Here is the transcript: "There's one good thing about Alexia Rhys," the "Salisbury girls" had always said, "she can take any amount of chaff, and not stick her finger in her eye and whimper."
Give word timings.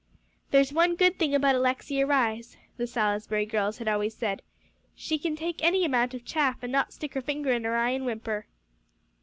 "There's 0.49 0.73
one 0.73 0.95
good 0.95 1.19
thing 1.19 1.35
about 1.35 1.53
Alexia 1.53 2.07
Rhys," 2.07 2.57
the 2.75 2.87
"Salisbury 2.87 3.45
girls" 3.45 3.77
had 3.77 3.87
always 3.87 4.15
said, 4.15 4.41
"she 4.95 5.19
can 5.19 5.35
take 5.35 5.63
any 5.63 5.85
amount 5.85 6.15
of 6.15 6.25
chaff, 6.25 6.57
and 6.63 6.71
not 6.71 6.91
stick 6.91 7.13
her 7.13 7.21
finger 7.21 7.51
in 7.51 7.65
her 7.65 7.75
eye 7.77 7.91
and 7.91 8.07
whimper." 8.07 8.47